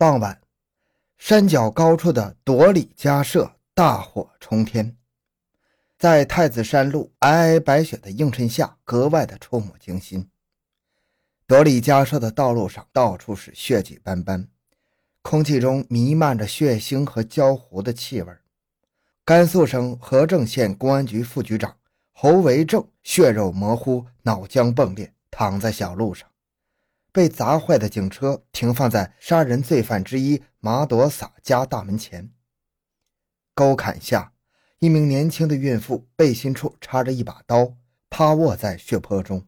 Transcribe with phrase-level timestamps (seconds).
[0.00, 0.40] 傍晚，
[1.16, 4.96] 山脚高处的朵里家舍大火冲天，
[5.98, 10.30] 在太子山路皑皑白雪的映衬下，格外的触目惊心。
[11.48, 14.46] 朵里家舍的道路上到处是血迹斑斑，
[15.20, 18.32] 空气中弥漫着血腥和焦糊的气味。
[19.24, 21.76] 甘肃省和政县公安局副局长
[22.12, 26.28] 侯维正血肉模糊，脑浆迸裂，躺在小路上。
[27.18, 32.30] 被砸坏的警车停放在杀人罪犯之一马朵洒家大门前。
[33.56, 34.32] 沟坎下，
[34.78, 37.74] 一名年轻的孕妇背心处插着一把刀，
[38.08, 39.44] 趴卧在血泊中。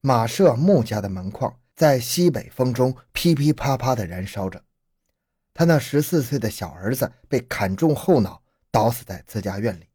[0.00, 4.62] 马舍穆家的门框在西北风中噼噼啪啪地燃烧着。
[5.52, 9.88] 他那十四岁的小儿子被砍中后脑，倒死在自家院里。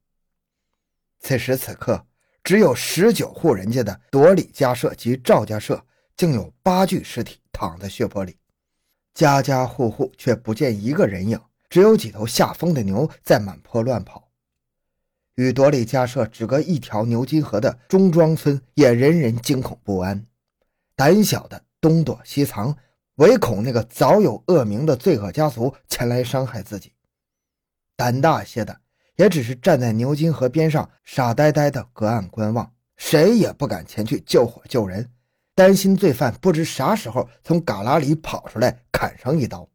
[1.22, 2.06] 此时此刻，
[2.44, 5.86] 只有十九户人家的朵里家舍及赵家舍。
[6.18, 8.38] 竟有八具尸体躺在血泊里，
[9.14, 14.28] 家家户户却不见一个人影，只有几头下疯的牛在满坡乱跑。
[15.36, 20.26] 与朵里家舍只隔一条牛津河的中庄村也人人惊恐不安，
[20.96, 22.76] 胆小的东躲西藏，
[23.18, 26.90] 唯恐那个早有恶名的罪恶家族前来伤害自己；
[27.96, 28.82] 胆大些的
[29.18, 35.08] 也只是站在牛津河边上傻呆呆的隔岸观望，谁也不敢前去救火救人。
[35.58, 39.68] 担心罪犯不知啥时候从旮旯里跑出来砍上一刀。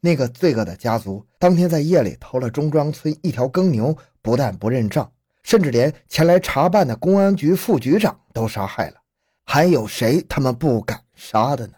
[0.00, 5.10] 那个罪恶的家族当天在夜里偷了中庄村一条耕牛，不但不认账，
[5.42, 9.00] 甚至连前来查办的公安局副局长都杀害了。
[9.46, 11.72] 还有谁他们不敢杀的呢？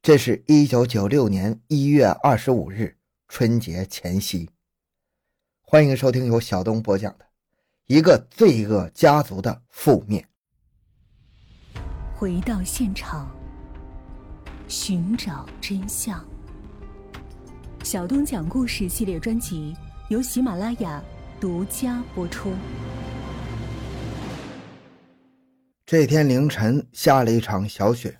[0.00, 2.96] 这是一九九六年一月二十五日
[3.28, 4.48] 春节前夕。
[5.60, 7.24] 欢迎收听由小东播讲的
[7.84, 10.22] 《一个罪恶家族的覆灭》。
[12.18, 13.30] 回到现场，
[14.68, 16.24] 寻找真相。
[17.84, 19.76] 小东讲故事系列专辑
[20.08, 21.04] 由喜马拉雅
[21.38, 22.54] 独家播出。
[25.84, 28.18] 这天凌晨下了一场小雪，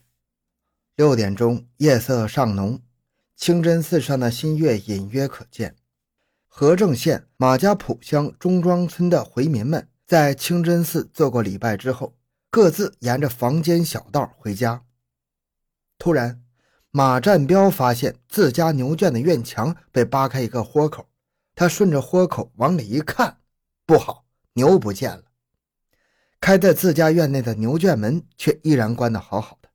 [0.97, 2.78] 六点钟夜色尚浓，
[3.34, 5.75] 清真寺上的新月隐约可见。
[6.47, 12.16] 和正县马家堡乡中庄村的回民们在清真寺做过礼拜之后。
[12.56, 14.83] 各自沿着房间小道回家。
[15.99, 16.43] 突然，
[16.91, 21.06] 马占彪发现自家牛圈的院墙被扒开一个豁口，
[21.55, 23.41] 他顺着豁口往里一看，
[23.84, 24.25] 不好，
[24.55, 25.25] 牛不见了。
[26.41, 29.69] 开在自家院内的牛圈门却依然关得好好的，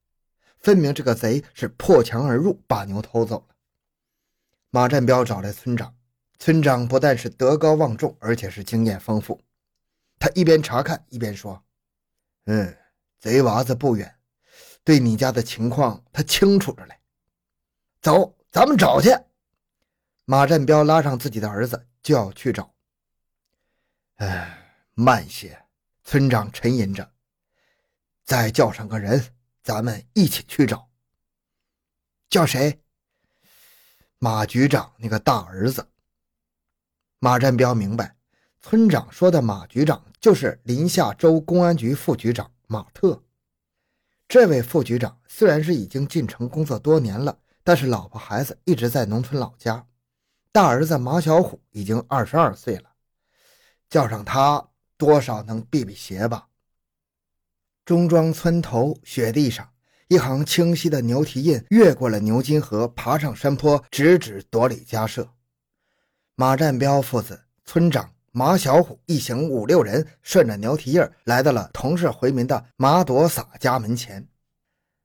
[0.58, 3.56] 分明这个贼是破墙而入，把牛偷走了。
[4.72, 5.94] 马占彪找来村长，
[6.40, 9.40] 村长不但是德高望重，而且是经验丰富。
[10.18, 11.64] 他一边查看一边说。
[12.46, 12.78] 嗯，
[13.20, 14.16] 贼娃子不远，
[14.84, 17.00] 对你家的情况他清楚着嘞。
[18.02, 19.10] 走，咱们找去。
[20.26, 22.74] 马占彪拉上自己的儿子就要去找。
[24.16, 25.66] 哎，慢些，
[26.04, 27.12] 村长沉吟着，
[28.24, 30.90] 再叫上个人，咱们一起去找。
[32.30, 32.82] 叫谁？
[34.20, 35.88] 马局长那个大儿子。
[37.20, 38.16] 马占彪明白。
[38.62, 43.24] 村长说的马局长就是临夏州公安局副局长马特。
[44.28, 49.88] 这位副局长虽然是已经进城工作多年了，但是老婆孩子一直在农村老家。
[50.52, 52.92] 大儿子马小虎已经二十二岁了，
[53.90, 56.48] 叫上他多少能避避邪吧。
[57.84, 59.68] 中庄村头雪地上，
[60.08, 65.28] 一行清晰的牛蹄印越过了牛津河，爬上山坡，直指朵里家舍。
[66.36, 68.14] 马占彪父子、村长。
[68.32, 74.28] 马小虎一行五六人顺着牛蹄印来到了同是回民的马朵撒家门前。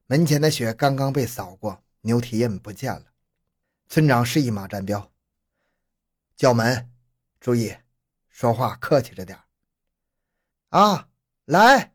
[0.07, 3.07] 门前的雪刚刚被扫过，牛蹄印不见了。
[3.89, 5.11] 村长示意马占彪
[6.37, 6.89] 叫门，
[7.41, 7.75] 注意
[8.29, 9.37] 说话客气着点
[10.69, 11.09] 啊，
[11.47, 11.93] 来！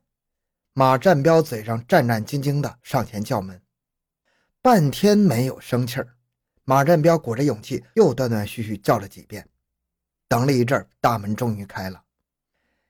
[0.74, 3.62] 马占彪嘴上战战兢兢的上前叫门，
[4.62, 6.16] 半天没有生气儿。
[6.64, 9.48] 马占彪鼓着勇气又断断续续叫了几遍。
[10.32, 12.02] 等了一阵，大门终于开了。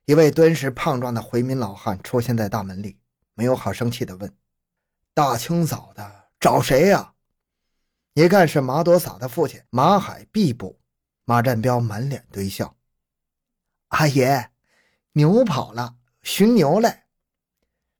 [0.05, 2.99] 一位敦实胖壮的回民老汉出现在大门里，
[3.33, 4.31] 没有好生气的问
[5.15, 7.15] ：“大清早的找谁呀？”
[8.13, 10.79] 一看是马朵洒的父亲马海毕捕，
[11.25, 12.75] 马占彪满脸堆笑
[13.89, 14.51] ：“阿爷，
[15.13, 17.05] 牛跑了，寻牛来。”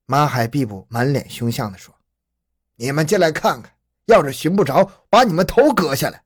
[0.06, 1.96] 马海毕捕满脸凶相地说
[2.78, 3.74] ：“你们进来看看，
[4.06, 6.24] 要是寻不着，把你们头割下来。”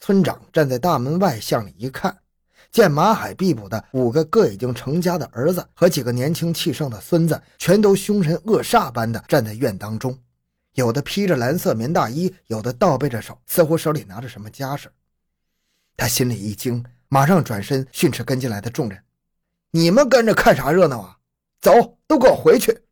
[0.00, 2.18] 村长站在大门外向里一看。
[2.72, 10.18] 见马海必捕的五个各已经成家的儿子和几个年轻气盛的孙子，全都凶神恶煞般的站在院当中，
[10.72, 14.90] 有的披着蓝色棉大衣，有的倒背着手，似乎手里拿着什么家事。
[15.98, 18.98] 他心里一惊，马上转身训斥跟进来的众人
[19.70, 21.18] ：“你们跟着看啥热闹啊？
[21.60, 22.84] 走，都给我回去！”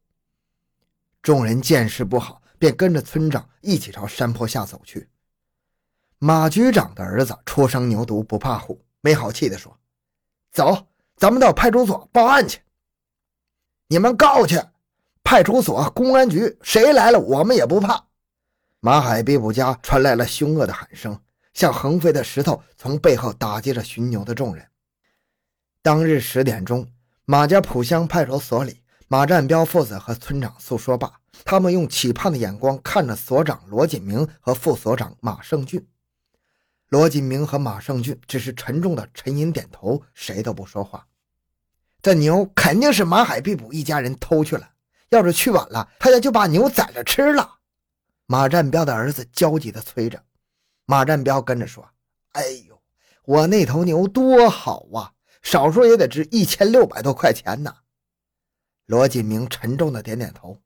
[1.22, 5.08] 众人见势不好，便跟着村长一起朝山坡下走去。
[6.18, 9.78] 马局长的儿子初生牛犊不怕虎，没好气地说
[10.52, 10.86] ：“走，
[11.16, 12.60] 咱们到派出所报案去。
[13.88, 14.60] 你们告去，
[15.24, 18.06] 派出所、公安局，谁来了我们也不怕。”
[18.80, 21.20] 马海毕卜家传来了凶恶的喊声。
[21.52, 24.64] 像横飞的石头，从背后打击着巡牛的众人。
[25.82, 26.86] 当日十点钟，
[27.24, 31.12] 马家浦乡派出所里，马占彪父子和村长诉说罢，
[31.44, 35.84] 他们用期盼的眼光看着所长罗锦明和副所长马胜俊。
[36.90, 41.06] 罗锦明和马胜俊只是沉重的沉吟点头，谁都不说话。
[42.02, 44.68] 这牛肯定是马海毕卜一家人偷去了，
[45.10, 47.58] 要是去晚了，他家就把牛宰了吃了。
[48.26, 50.20] 马占彪的儿子焦急地催着。
[50.84, 51.88] 马占彪跟着说
[52.32, 52.82] ：“哎呦，
[53.24, 57.72] 我那头牛多好啊，少说也得值一千六百多块钱呢。”
[58.86, 60.58] 罗锦明沉重的点点头：“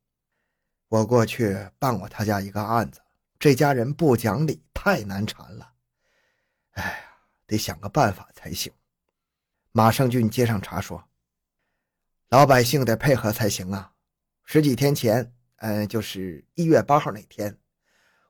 [0.88, 3.02] 我过去办过他家一个案子，
[3.38, 5.72] 这家人不讲理，太难缠了。
[7.46, 8.72] 得想个办法才行。”
[9.72, 11.04] 马胜俊接上茬说
[12.30, 13.92] ：“老百姓得配合才行啊。
[14.44, 17.56] 十几天前，嗯，就是一月八号那天。”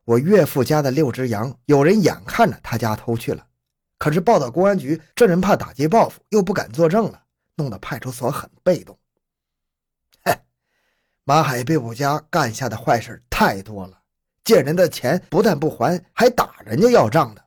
[0.05, 3.47] 我岳父家的六只羊，有人眼看着他家偷去了，
[3.97, 7.25] 可是报到公安局，这人怕打击报复，又不敢作证了，
[7.55, 8.99] 弄得派出所很被动。
[10.23, 10.39] 嘿，
[11.25, 14.03] 马海被我家干下的坏事太多了，
[14.45, 17.44] 借人的钱不但不还，还打人家要账的。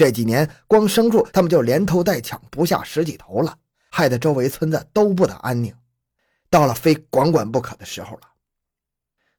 [0.00, 3.54] 这几年光牲畜他们就连偷带抢，不下十几头了，
[3.90, 5.74] 害得周围村子都不得安宁，
[6.48, 8.22] 到了非管管不可的时候了。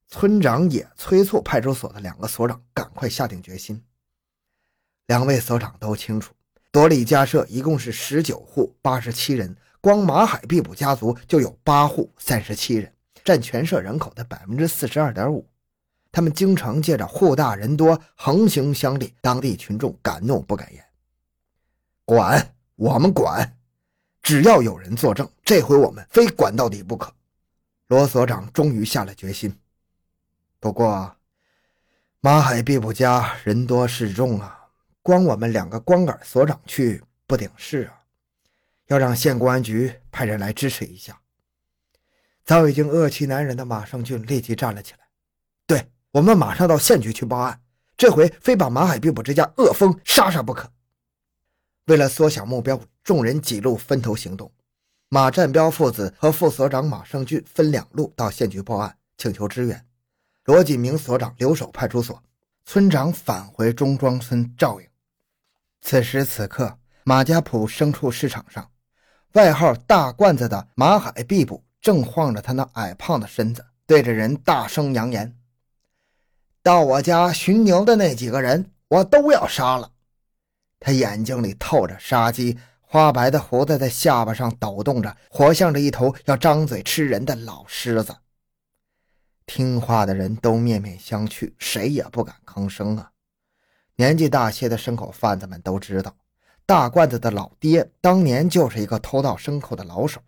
[0.07, 3.83] 村长也催促派出所的两个所长赶快下定决心。
[5.07, 6.31] 两位所长都清楚，
[6.71, 12.93] 朵里家社一共是十九户八十七人，光马海毕卜家族就有八户三十七人，
[13.25, 15.50] 占全社人口的百分之四十二点五。
[16.11, 20.85] 他们经常借着户大人多横行乡里，当地群众敢怒不敢言。
[22.03, 23.57] 管我们管，
[24.21, 27.13] 只要有人作证，这回我们非管到底不可。
[27.87, 29.57] 罗所长终于下了决心。
[30.59, 31.15] 不过，
[32.19, 34.67] 马海毕卜家人多势众啊，
[35.01, 38.03] 光我们两个光杆所长去不顶事啊，
[38.87, 41.19] 要让县公安局派人来支持一下。
[42.43, 44.99] 早已经恶气难忍的马胜俊立即站了起来
[46.11, 47.61] ：“我们马上到县局去报案，
[47.95, 50.69] 这回非把马海毕卜这家恶风杀杀不可。”
[51.87, 54.51] 为了缩小目标，众人几路分头行动。
[55.09, 59.85] 马占彪父子和副所长马胜俊分两路到县局报案，请求支援。
[60.45, 62.21] 罗锦明所长留守派出所，
[62.65, 64.87] 村长返回中庄村照应。
[65.81, 68.69] 此时此刻，马家堡牲畜市场上，
[69.33, 75.35] 外号“大罐子”的马海毕卜正晃着他那矮胖的身子，对着人大声扬言
[76.63, 79.91] ：“到我家巡牛的那几个人，我都要杀了。”
[80.79, 88.15] 他眼睛里透着杀机，花白的胡子在下巴上抖动着，活像着一头要张嘴吃人的老狮子。
[89.45, 93.11] 听话的人都面面相觑，谁也不敢吭声啊。
[93.95, 96.15] 年纪大些的牲口贩子们都知道，
[96.65, 100.21] 大罐子的老爹当年就是一个偷盗牲口的老手，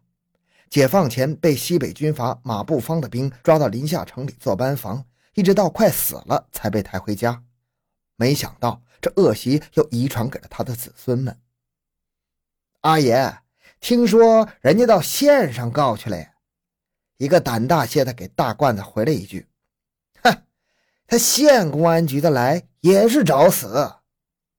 [0.70, 7.44] 解放前被西北军阀马步芳的兵抓到临夏城里做班房，一直到快死了才被抬回家。
[8.16, 11.40] 没想到这恶习又遗传给了他的子孙们。
[12.82, 13.40] 阿爷，
[13.80, 16.34] 听说人家到县上告去了呀？
[17.18, 19.48] 一个胆大些的给大罐子回了一句
[20.22, 20.44] ：“哼，
[21.08, 23.94] 他县公安局的来也是找死。”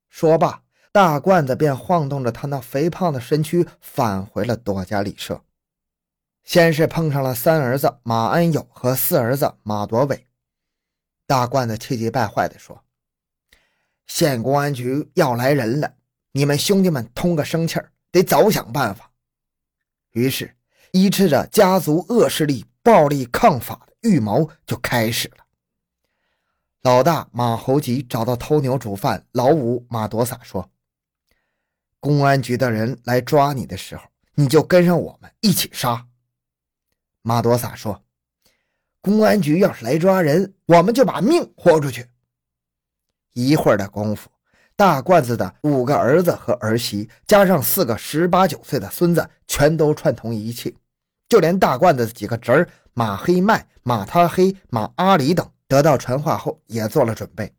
[0.08, 0.62] 说罢，
[0.92, 5.42] 大罐子便晃动着他那肥胖的身躯返回了多家里社。
[6.42, 10.26] 先是碰上了三儿子马安友和四儿子马朵伟。
[11.26, 12.84] 大罐子气急败坏地说
[14.06, 15.94] ：“县公安局要来人了，
[16.32, 19.10] 你们兄弟们通个声气儿，得早想办法。”
[20.12, 20.56] 于是。
[20.96, 25.44] 依持着家族恶势力暴力抗法的预谋就开始了。
[26.82, 30.70] 老大马侯吉找到偷牛主犯老五马多撒说
[31.98, 34.04] ：“公安局的人来抓你的时候，
[34.36, 36.06] 你就跟上我们一起杀。”
[37.22, 38.04] 马多撒说
[39.04, 42.06] ：“公安局要是来抓人，我们就把命豁出去。”
[43.34, 44.30] 一会儿的功夫，
[44.74, 50.74] 大罐子的五个儿子和儿媳，加上四个十八九岁的孙子，全都串通一气。
[51.28, 57.52] 就连大罐子的几个侄儿马黑麦、马他黑、马阿里等得到传话后也做了准备。